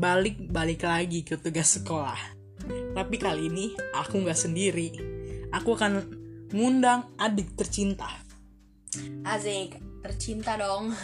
balik-balik 0.00 0.80
lagi 0.80 1.20
ke 1.20 1.36
tugas 1.36 1.76
sekolah. 1.76 2.16
Tapi 2.96 3.16
kali 3.20 3.52
ini 3.52 3.76
aku 3.92 4.24
nggak 4.24 4.40
sendiri. 4.48 4.88
Aku 5.52 5.76
akan 5.76 6.00
ngundang 6.56 7.12
adik 7.20 7.52
tercinta. 7.52 8.08
Azik, 9.28 9.76
tercinta 10.00 10.56
dong. 10.56 10.96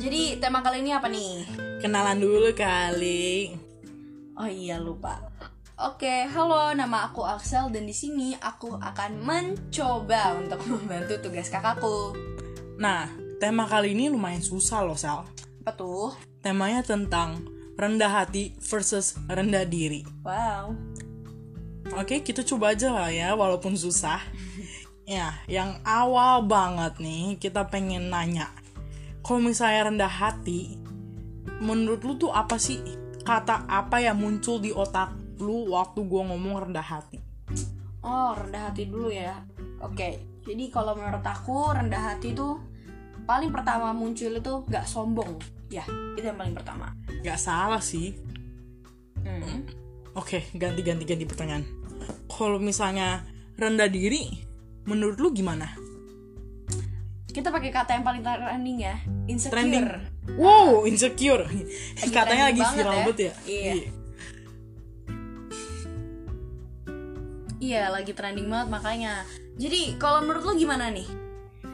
Jadi 0.00 0.40
tema 0.40 0.64
kali 0.64 0.80
ini 0.80 0.96
apa 0.96 1.06
nih? 1.12 1.44
Kenalan 1.84 2.16
dulu 2.16 2.56
kali. 2.56 3.52
Oh 4.40 4.48
iya 4.48 4.80
lupa. 4.80 5.20
Oke, 5.76 6.24
halo, 6.32 6.72
nama 6.72 7.12
aku 7.12 7.20
Axel 7.28 7.68
dan 7.68 7.84
di 7.84 7.92
sini 7.92 8.32
aku 8.40 8.80
akan 8.80 9.20
mencoba 9.20 10.32
untuk 10.40 10.64
membantu 10.64 11.20
tugas 11.20 11.52
kakakku. 11.52 12.16
Nah, 12.80 13.12
tema 13.36 13.68
kali 13.68 13.92
ini 13.92 14.08
lumayan 14.08 14.40
susah 14.40 14.80
loh, 14.80 14.96
Sal. 14.96 15.28
Apa 15.60 15.76
tuh? 15.76 16.16
Temanya 16.40 16.80
tentang 16.80 17.55
rendah 17.76 18.08
hati 18.08 18.56
versus 18.60 19.20
rendah 19.28 19.68
diri. 19.68 20.02
Wow. 20.24 20.72
Oke, 21.94 22.24
kita 22.24 22.42
coba 22.42 22.74
aja 22.74 22.90
lah 22.90 23.12
ya, 23.12 23.36
walaupun 23.36 23.76
susah. 23.76 24.20
Ya, 25.06 25.38
yang 25.46 25.78
awal 25.86 26.50
banget 26.50 26.98
nih, 26.98 27.38
kita 27.38 27.70
pengen 27.70 28.10
nanya. 28.10 28.50
Kalau 29.22 29.38
misalnya 29.38 29.86
rendah 29.86 30.10
hati, 30.10 30.82
menurut 31.62 32.02
lu 32.02 32.18
tuh 32.18 32.34
apa 32.34 32.58
sih 32.58 32.82
kata 33.22 33.70
apa 33.70 34.02
yang 34.02 34.18
muncul 34.18 34.58
di 34.58 34.74
otak 34.74 35.14
lu 35.38 35.70
waktu 35.70 36.02
gua 36.10 36.26
ngomong 36.26 36.66
rendah 36.66 36.82
hati? 36.82 37.22
Oh, 38.02 38.34
rendah 38.34 38.66
hati 38.66 38.90
dulu 38.90 39.06
ya. 39.14 39.46
Oke, 39.78 40.42
jadi 40.42 40.74
kalau 40.74 40.98
menurut 40.98 41.22
aku 41.22 41.70
rendah 41.70 42.02
hati 42.10 42.34
itu 42.34 42.58
paling 43.30 43.54
pertama 43.54 43.94
muncul 43.94 44.34
itu 44.34 44.52
gak 44.66 44.90
sombong. 44.90 45.38
Ya, 45.70 45.86
itu 46.18 46.26
yang 46.26 46.34
paling 46.34 46.54
pertama. 46.54 46.90
Gak 47.26 47.42
salah 47.42 47.82
sih. 47.82 48.14
Hmm. 49.26 49.66
Oke, 50.14 50.46
ganti-ganti 50.54 51.02
ganti 51.02 51.26
pertanyaan. 51.26 51.66
Kalau 52.30 52.62
misalnya 52.62 53.26
rendah 53.58 53.90
diri, 53.90 54.30
menurut 54.86 55.18
lu 55.18 55.34
gimana? 55.34 55.74
Kita 57.26 57.50
pakai 57.50 57.74
kata 57.74 57.98
yang 57.98 58.06
paling 58.06 58.22
trending 58.22 58.78
ya, 58.78 58.96
insecure. 59.26 59.52
Trending. 59.58 59.84
Wow, 60.38 60.86
insecure. 60.86 61.44
Katanya 62.14 62.54
lagi 62.54 62.62
trending 62.62 62.62
banget 62.62 62.78
viral 62.78 62.94
ya. 62.94 63.02
banget 63.02 63.18
ya. 63.18 63.32
Iya. 63.42 63.74
Iya, 67.56 67.82
lagi 67.90 68.12
trending 68.14 68.46
banget 68.46 68.68
makanya. 68.70 69.26
Jadi, 69.58 69.98
kalau 69.98 70.22
menurut 70.22 70.46
lu 70.46 70.54
gimana 70.54 70.94
nih? 70.94 71.10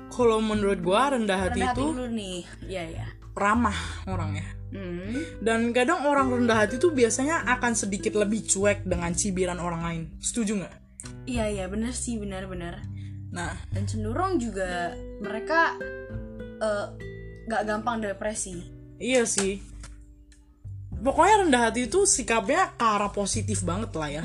Kalau 0.08 0.40
menurut 0.40 0.80
gua 0.80 1.12
rendah 1.12 1.36
hati 1.36 1.60
Rendah 1.60 1.76
hati 1.76 1.84
itu 1.84 1.92
dulu 1.92 2.06
nih. 2.08 2.38
Iya, 2.64 2.82
iya. 2.88 3.06
ramah 3.36 3.76
orangnya. 4.08 4.61
Hmm. 4.72 5.20
Dan 5.44 5.76
kadang 5.76 6.08
orang 6.08 6.32
rendah 6.32 6.64
hati 6.64 6.80
tuh 6.80 6.96
biasanya 6.96 7.44
akan 7.44 7.76
sedikit 7.76 8.16
lebih 8.16 8.40
cuek 8.48 8.88
dengan 8.88 9.12
cibiran 9.12 9.60
orang 9.60 9.82
lain. 9.84 10.02
Setuju 10.18 10.64
nggak? 10.64 10.74
Iya, 11.28 11.44
iya, 11.52 11.64
bener 11.68 11.92
sih, 11.92 12.16
benar-benar. 12.16 12.80
Nah, 13.32 13.52
Dan 13.72 13.84
cenderung 13.84 14.36
juga 14.40 14.92
mereka 15.20 15.76
gak 17.48 17.62
gampang 17.66 17.98
depresi. 18.00 18.62
iya 19.02 19.26
sih. 19.26 19.58
Pokoknya 21.02 21.42
rendah 21.42 21.62
hati 21.66 21.90
itu 21.90 22.06
sikapnya 22.06 22.78
ke 22.78 22.84
arah 22.86 23.10
positif 23.10 23.66
banget 23.66 23.90
lah 23.98 24.22
ya. 24.22 24.24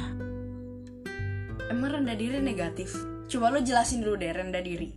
Emang 1.67 1.89
rendah 1.97 2.13
diri 2.13 2.37
negatif? 2.37 2.93
Coba 3.25 3.49
lu 3.49 3.65
jelasin 3.65 4.05
dulu 4.05 4.21
deh 4.21 4.29
rendah 4.29 4.61
diri. 4.61 4.93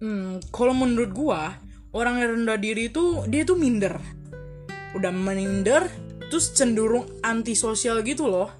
Hmm, 0.00 0.40
kalau 0.48 0.72
menurut 0.72 1.12
gua, 1.12 1.60
orang 1.92 2.24
yang 2.24 2.30
rendah 2.40 2.56
diri 2.56 2.88
itu 2.88 3.20
dia 3.28 3.44
tuh 3.44 3.60
minder. 3.60 4.00
Udah 4.96 5.14
minder, 5.14 5.86
terus 6.30 6.50
cenderung 6.54 7.06
antisosial 7.22 8.02
gitu 8.02 8.26
loh. 8.26 8.50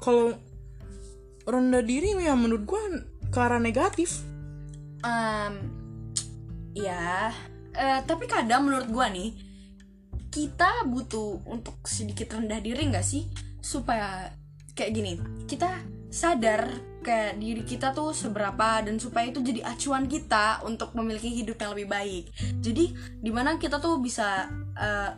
Kalau 0.00 0.32
rendah 1.48 1.84
diri 1.84 2.16
ya 2.16 2.36
menurut 2.36 2.64
gua 2.64 2.82
ke 3.30 3.38
arah 3.38 3.60
negatif. 3.60 4.20
Em, 5.00 5.54
ya, 6.76 7.32
eh, 7.72 8.00
tapi 8.04 8.28
kadang 8.28 8.68
menurut 8.68 8.88
gua 8.92 9.08
nih 9.08 9.50
kita 10.30 10.86
butuh 10.86 11.42
untuk 11.50 11.82
sedikit 11.84 12.38
rendah 12.38 12.62
diri 12.62 12.86
nggak 12.86 13.02
sih 13.02 13.26
supaya 13.58 14.30
kayak 14.78 14.92
gini 14.94 15.12
kita 15.50 15.82
sadar 16.10 16.70
kayak 17.02 17.42
diri 17.42 17.62
kita 17.66 17.90
tuh 17.90 18.14
seberapa 18.14 18.82
dan 18.86 19.02
supaya 19.02 19.26
itu 19.26 19.42
jadi 19.42 19.66
acuan 19.66 20.06
kita 20.06 20.62
untuk 20.62 20.94
memiliki 20.94 21.34
hidup 21.34 21.58
yang 21.58 21.74
lebih 21.74 21.88
baik 21.90 22.24
jadi 22.62 22.84
di 23.18 23.30
mana 23.34 23.58
kita 23.58 23.82
tuh 23.82 23.98
bisa 23.98 24.46
eh, 24.78 25.10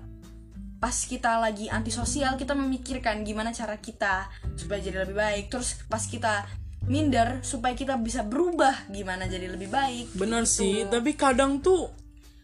pas 0.83 0.97
kita 1.07 1.39
lagi 1.39 1.71
antisosial 1.71 2.35
kita 2.35 2.59
memikirkan 2.59 3.23
gimana 3.23 3.55
cara 3.55 3.79
kita 3.79 4.27
supaya 4.59 4.83
jadi 4.83 5.07
lebih 5.07 5.15
baik 5.15 5.45
terus 5.47 5.79
pas 5.87 6.03
kita 6.03 6.43
minder 6.91 7.39
supaya 7.47 7.79
kita 7.79 7.95
bisa 8.03 8.27
berubah 8.27 8.91
gimana 8.91 9.31
jadi 9.31 9.47
lebih 9.47 9.71
baik 9.71 10.19
Bener 10.19 10.43
sih, 10.43 10.83
tapi 10.91 11.15
kadang 11.15 11.63
tuh 11.63 11.87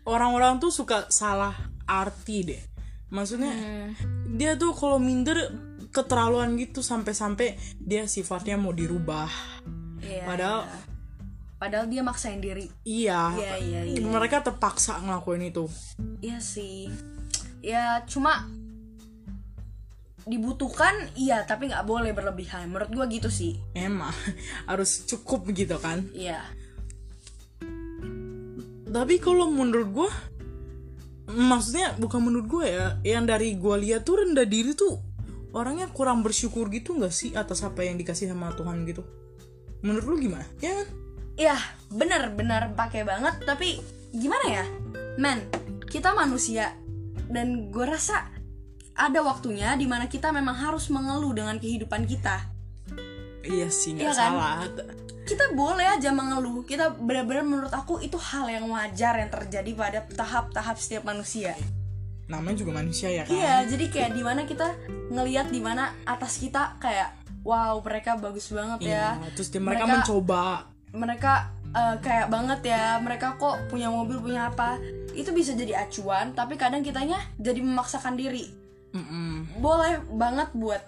orang-orang 0.06 0.62
tuh 0.62 0.70
suka 0.70 1.10
salah 1.10 1.58
arti 1.84 2.46
deh. 2.46 2.62
Maksudnya 3.10 3.50
dia 4.30 4.54
tuh 4.54 4.70
kalau 4.76 5.02
minder 5.02 5.50
keterlaluan 5.90 6.54
gitu 6.54 6.84
sampai-sampai 6.84 7.58
dia 7.80 8.06
sifatnya 8.06 8.54
mau 8.54 8.70
dirubah. 8.70 9.26
Iya, 9.98 10.22
Padahal 10.22 10.60
iya. 10.62 10.78
padahal 11.58 11.86
dia 11.90 12.02
maksain 12.06 12.38
diri 12.38 12.70
iya, 12.86 13.34
Iya, 13.34 13.54
iya, 13.58 13.80
iya. 13.82 13.98
mereka 14.06 14.46
terpaksa 14.46 15.02
ngelakuin 15.02 15.50
itu. 15.50 15.66
iya 16.22 16.38
sih 16.38 16.86
ya 17.64 18.02
cuma 18.06 18.46
dibutuhkan 20.28 20.92
iya 21.16 21.42
tapi 21.48 21.72
nggak 21.72 21.88
boleh 21.88 22.12
berlebihan 22.12 22.68
menurut 22.68 22.92
gua 22.92 23.06
gitu 23.08 23.32
sih 23.32 23.56
Emang 23.72 24.12
harus 24.70 25.08
cukup 25.08 25.48
gitu 25.56 25.80
kan. 25.80 26.04
iya 26.12 26.44
Tapi 28.88 29.20
kalau 29.20 29.52
menurut 29.52 29.88
gua 29.92 30.10
maksudnya 31.28 31.92
bukan 32.00 32.24
menurut 32.24 32.46
gua 32.48 32.64
ya, 32.64 32.86
yang 33.04 33.28
dari 33.28 33.52
gua 33.56 33.76
lihat 33.76 34.04
tuh 34.04 34.24
rendah 34.24 34.48
diri 34.48 34.72
tuh 34.72 34.96
orangnya 35.52 35.88
kurang 35.92 36.20
bersyukur 36.24 36.68
gitu 36.72 36.96
nggak 36.96 37.12
sih 37.12 37.32
atas 37.36 37.64
apa 37.64 37.84
yang 37.84 37.96
dikasih 38.00 38.28
sama 38.32 38.52
Tuhan 38.56 38.84
gitu. 38.88 39.04
Menurut 39.84 40.04
lu 40.08 40.16
gimana? 40.20 40.44
Ya 40.60 40.72
kan? 40.72 40.88
Iya, 41.38 41.56
benar-benar 41.94 42.74
pakai 42.74 43.06
banget. 43.06 43.44
Tapi 43.46 43.78
gimana 44.10 44.44
ya, 44.50 44.64
men? 45.16 45.46
Kita 45.86 46.12
manusia 46.12 46.74
dan 47.28 47.68
gue 47.68 47.84
rasa 47.84 48.28
ada 48.92 49.22
waktunya 49.22 49.72
di 49.74 49.86
mana 49.86 50.04
kita 50.04 50.28
memang 50.28 50.58
harus 50.58 50.90
mengeluh 50.90 51.30
dengan 51.30 51.56
kehidupan 51.56 52.02
kita. 52.04 52.50
Iya 53.40 53.70
sih 53.70 53.94
nggak 53.94 54.02
Iya 54.02 54.12
kan? 54.12 54.18
salah. 54.34 54.56
Kita 55.22 55.44
boleh 55.52 55.86
aja 55.86 56.10
mengeluh. 56.10 56.64
Kita 56.64 56.92
benar-benar 56.92 57.44
menurut 57.44 57.70
aku 57.70 58.00
itu 58.00 58.16
hal 58.16 58.48
yang 58.48 58.66
wajar 58.66 59.14
yang 59.16 59.28
terjadi 59.28 59.70
pada 59.72 59.98
tahap-tahap 60.08 60.76
setiap 60.76 61.04
manusia. 61.04 61.54
Namanya 62.26 62.60
juga 62.60 62.72
manusia 62.74 63.08
ya 63.08 63.22
kan? 63.24 63.32
Iya, 63.32 63.54
jadi 63.64 63.84
kayak 63.88 64.10
di 64.12 64.22
mana 64.22 64.44
kita 64.44 64.72
ngelihat 65.08 65.48
di 65.48 65.60
mana 65.60 65.94
atas 66.04 66.36
kita 66.36 66.76
kayak 66.76 67.14
wow 67.40 67.78
mereka 67.80 68.16
bagus 68.16 68.50
banget 68.50 68.88
ya. 68.88 69.16
Iya, 69.16 69.30
Terus 69.32 69.48
dia- 69.48 69.62
mereka, 69.62 69.84
Mereka- 69.84 69.94
mencoba. 70.04 70.44
mereka 70.88 71.32
eh, 71.68 71.96
kayak 72.00 72.32
banget 72.32 72.60
ya 72.64 72.96
mereka 72.96 73.36
kok 73.36 73.68
punya 73.68 73.92
mobil 73.92 74.16
punya 74.18 74.48
apa 74.48 74.80
itu 75.18 75.34
bisa 75.34 75.52
jadi 75.52 75.82
acuan 75.82 76.30
tapi 76.32 76.54
kadang 76.54 76.86
kitanya 76.86 77.18
jadi 77.36 77.58
memaksakan 77.58 78.14
diri 78.14 78.46
Mm-mm. 78.94 79.58
boleh 79.58 79.98
banget 80.14 80.48
buat 80.54 80.80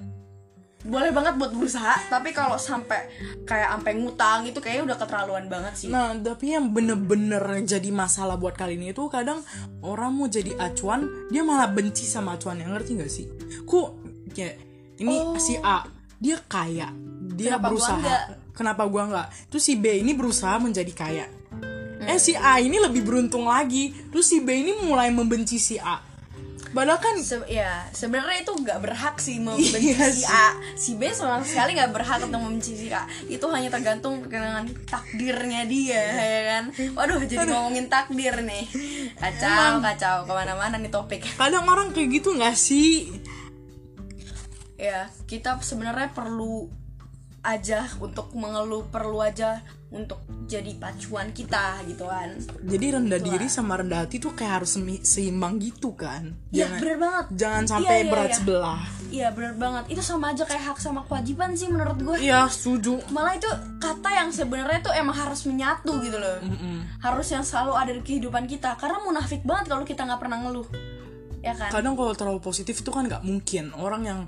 boleh 0.81 1.13
banget 1.13 1.37
buat 1.37 1.53
berusaha 1.53 2.09
tapi 2.09 2.33
kalau 2.33 2.57
sampai 2.57 3.05
kayak 3.45 3.69
sampai 3.69 3.93
ngutang 4.01 4.49
itu 4.49 4.65
kayaknya 4.65 4.89
udah 4.89 4.97
keterlaluan 4.97 5.45
banget 5.45 5.75
sih 5.77 5.89
Nah, 5.93 6.17
tapi 6.17 6.57
yang 6.57 6.73
bener-bener 6.73 7.45
jadi 7.69 7.93
masalah 7.93 8.41
buat 8.41 8.57
kali 8.57 8.81
ini 8.81 8.97
itu 8.97 9.05
kadang 9.13 9.45
orang 9.85 10.17
mau 10.17 10.25
jadi 10.25 10.57
acuan, 10.57 11.29
dia 11.29 11.45
malah 11.45 11.69
benci 11.69 12.09
sama 12.09 12.41
acuan 12.41 12.65
yang 12.65 12.73
ngerti 12.73 12.97
gak 12.97 13.13
sih? 13.13 13.29
Kok 13.69 13.89
kayak 14.33 14.57
ini 15.05 15.17
si 15.37 15.61
A, 15.61 15.85
dia 16.17 16.41
kaya, 16.49 16.89
dia 17.37 17.61
Kenapa 17.61 17.61
gua 17.61 17.73
berusaha. 17.77 17.97
enggak? 18.01 18.23
Kenapa 18.57 18.83
gua 18.89 19.03
nggak? 19.05 19.27
Terus 19.53 19.63
si 19.69 19.75
B 19.77 19.85
ini 20.01 20.13
berusaha 20.17 20.57
menjadi 20.57 20.93
kaya. 20.97 21.27
Eh 22.11 22.19
si 22.19 22.35
A 22.35 22.59
ini 22.59 22.77
lebih 22.77 23.07
beruntung 23.07 23.47
lagi. 23.47 23.95
Terus 24.11 24.27
si 24.27 24.43
B 24.43 24.51
ini 24.53 24.75
mulai 24.83 25.09
membenci 25.09 25.57
si 25.57 25.79
A. 25.79 26.11
Padahal 26.71 27.03
kan 27.03 27.19
Se- 27.19 27.51
ya 27.51 27.83
sebenarnya 27.91 28.47
itu 28.47 28.55
nggak 28.55 28.79
berhak 28.79 29.19
sih 29.19 29.43
membenci 29.43 29.91
Iya 29.91 30.07
si. 30.15 30.23
A. 30.23 30.55
Si 30.79 30.95
B 30.95 31.11
sama 31.11 31.43
sekali 31.43 31.75
nggak 31.75 31.91
berhak 31.91 32.23
untuk 32.23 32.39
membenci 32.39 32.79
si 32.79 32.87
A. 32.95 33.03
Itu 33.27 33.51
hanya 33.51 33.75
tergantung 33.75 34.23
dengan 34.23 34.63
takdirnya 34.87 35.67
dia 35.67 35.99
ya 36.15 36.41
kan? 36.47 36.65
Waduh 36.95 37.27
jadi 37.27 37.43
ngomongin 37.43 37.91
takdir 37.91 38.39
nih. 38.47 38.71
Kacau 39.19 39.83
kacau. 39.83 40.17
Ke 40.27 40.33
mana-mana 40.35 40.79
nih 40.79 40.95
topik. 40.95 41.27
Kadang 41.35 41.67
orang 41.67 41.91
kayak 41.91 42.23
gitu 42.23 42.39
nggak 42.39 42.55
sih? 42.55 43.07
ya 44.81 45.13
kita 45.29 45.61
sebenarnya 45.61 46.09
perlu 46.17 46.65
aja 47.41 47.89
untuk 47.99 48.37
mengeluh 48.37 48.85
perlu 48.87 49.19
aja 49.19 49.65
untuk 49.91 50.21
jadi 50.47 50.77
pacuan 50.77 51.33
kita 51.33 51.83
gitu 51.83 52.07
kan 52.07 52.37
Jadi 52.63 52.87
rendah 52.95 53.19
diri 53.19 53.49
sama 53.49 53.75
rendah 53.75 54.07
hati 54.07 54.21
tuh 54.21 54.37
kayak 54.37 54.63
harus 54.63 54.79
seimbang 55.03 55.59
gitu 55.59 55.97
kan. 55.97 56.31
Iya 56.51 56.69
Jangan 56.69 56.79
bener 56.79 56.97
banget 57.01 57.25
jangan 57.35 57.63
Iya, 57.63 57.71
sampai 57.73 57.97
iya, 57.97 58.07
berat 58.07 58.29
iya. 58.31 58.37
sebelah. 58.39 58.81
Iya 59.11 59.29
bener 59.33 59.55
banget 59.57 59.85
itu 59.91 60.03
sama 60.05 60.25
aja 60.31 60.43
kayak 60.47 60.65
hak 60.69 60.79
sama 60.79 61.01
kewajiban 61.03 61.51
sih 61.59 61.67
menurut 61.67 61.99
gue 61.99 62.17
Iya, 62.23 62.47
setuju. 62.47 63.03
malah 63.11 63.35
itu 63.35 63.51
kata 63.79 64.09
yang 64.13 64.29
sebenarnya 64.31 64.81
tuh 64.81 64.95
emang 64.95 65.17
harus 65.17 65.43
menyatu 65.43 65.99
gitu 65.99 66.19
loh 66.21 66.39
harus 67.01 67.27
yang 67.27 67.43
selalu 67.43 67.73
ada 67.75 67.91
di 67.91 68.03
kehidupan 68.05 68.45
kita 68.45 68.77
karena 68.77 69.01
munafik 69.01 69.43
banget 69.43 69.67
kalau 69.67 69.83
kita 69.83 70.05
nggak 70.05 70.21
pernah 70.21 70.39
ngeluh 70.45 70.69
ya 71.41 71.57
kan 71.57 71.73
Kadang 71.73 71.97
kalau 71.97 72.13
terlalu 72.13 72.39
positif 72.39 72.77
itu 72.77 72.91
kan 72.93 73.09
nggak 73.09 73.25
mungkin. 73.25 73.73
Orang 73.75 74.05
yang 74.05 74.21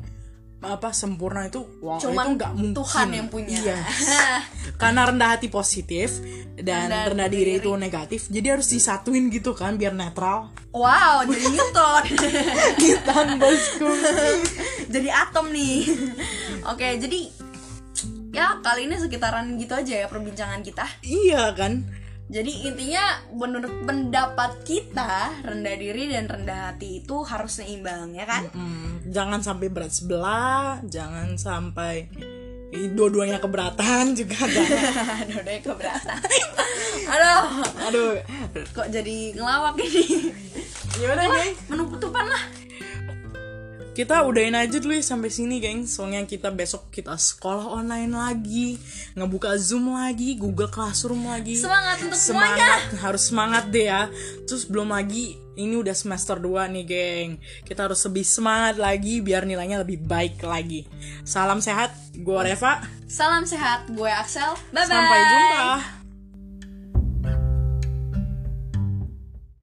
apa 0.62 0.94
sempurna 0.94 1.44
itu 1.44 1.66
wah 1.82 1.98
cuman 1.98 2.24
itu 2.24 2.32
nggak 2.38 2.52
mungkin. 2.54 2.76
Tuhan 2.78 3.08
yang 3.10 3.26
punya 3.26 3.50
Iya. 3.52 3.78
Karena 4.80 5.04
rendah 5.04 5.34
hati 5.34 5.46
positif 5.46 6.22
dan 6.54 6.86
Rendah 6.86 7.10
rendah, 7.10 7.28
diri, 7.28 7.58
diri. 7.58 7.62
itu 7.62 7.70
negatif. 7.74 8.30
Jadi 8.30 8.46
harus 8.46 8.66
disatuin 8.66 9.26
gitu 9.28 9.52
kan 9.52 9.74
biar 9.74 9.90
netral. 9.90 10.54
wow 10.70 11.20
jadi 11.26 11.44
Newton 11.50 12.02
Kita 12.82 13.14
bosku. 13.36 13.90
jadi 14.94 15.08
atom 15.10 15.50
nih 15.50 15.84
oke 16.64 16.88
jadi 16.96 17.20
ya 18.30 18.56
kali 18.60 18.86
ini 18.86 18.96
sekitaran 18.96 19.56
gitu 19.56 19.72
aja 19.72 19.94
ya 20.00 20.06
perbincangan 20.06 20.62
kita 20.62 20.86
iya 21.02 21.52
kan? 21.52 21.84
Jadi 22.30 22.52
intinya 22.70 23.04
menurut 23.34 23.82
pendapat 23.82 24.62
kita 24.62 25.42
rendah 25.42 25.76
diri 25.76 26.08
dan 26.12 26.30
rendah 26.30 26.72
hati 26.72 27.02
itu 27.02 27.26
harus 27.26 27.60
seimbang 27.60 28.14
ya 28.14 28.24
kan? 28.24 28.46
Hmm, 28.54 29.02
jangan 29.10 29.42
sampai 29.42 29.66
berat 29.68 29.92
sebelah, 29.92 30.78
jangan 30.86 31.34
sampai 31.34 32.08
dua-duanya 32.72 33.36
keberatan 33.36 34.16
juga 34.16 34.48
deh 35.46 35.58
keberatan. 35.60 36.18
Aduh. 37.12 37.42
Aduh, 37.90 38.12
kok 38.72 38.88
jadi 38.88 39.36
ngelawak 39.36 39.76
ini? 39.82 40.32
Gimana 40.92 41.24
geng? 41.24 41.52
menu 41.68 41.82
penutupan 41.88 42.26
lah 42.28 42.61
Kita 43.92 44.24
udahin 44.24 44.56
aja 44.56 44.80
dulu 44.80 44.96
ya 44.96 45.04
sampai 45.04 45.28
sini, 45.28 45.60
geng. 45.60 45.84
Soalnya 45.84 46.24
kita 46.24 46.48
besok 46.48 46.88
kita 46.88 47.12
sekolah 47.12 47.68
online 47.76 48.08
lagi, 48.08 48.80
ngebuka 49.12 49.52
Zoom 49.60 49.92
lagi, 49.92 50.32
Google 50.40 50.72
Classroom 50.72 51.28
lagi. 51.28 51.60
semangat 51.60 52.00
untuk 52.00 52.16
semuanya. 52.16 52.56
Semangat 52.56 52.80
harus 53.04 53.22
semangat 53.28 53.64
deh 53.68 53.86
ya. 53.92 54.08
Terus 54.48 54.64
belum 54.64 54.96
lagi 54.96 55.36
ini 55.60 55.76
udah 55.76 55.92
semester 55.92 56.40
2 56.40 56.72
nih 56.72 56.84
geng. 56.88 57.30
Kita 57.68 57.84
harus 57.84 58.00
lebih 58.08 58.24
semangat 58.24 58.80
lagi 58.80 59.20
biar 59.20 59.44
nilainya 59.44 59.84
lebih 59.84 60.00
baik 60.00 60.40
lagi. 60.40 60.88
Salam 61.28 61.60
sehat 61.60 61.92
gue 62.16 62.40
Reva. 62.40 62.80
Salam 63.04 63.44
sehat 63.44 63.92
gue 63.92 64.08
Axel. 64.08 64.56
Bye 64.72 64.88
bye 64.88 64.88
sampai 64.88 65.20
jumpa 65.20 66.01